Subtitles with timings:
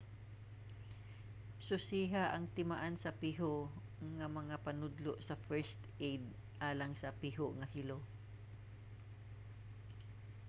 [1.67, 3.55] susiha ang timaan sa piho
[4.17, 6.23] nga mga panudlo sa first aid
[6.69, 7.99] alang sa piho nga hilo